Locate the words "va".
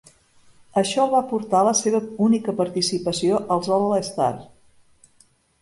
1.11-1.19